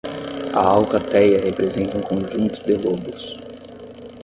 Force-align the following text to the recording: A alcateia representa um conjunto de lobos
A 0.55 0.59
alcateia 0.71 1.39
representa 1.45 1.95
um 1.99 2.01
conjunto 2.01 2.63
de 2.65 2.75
lobos 2.75 3.37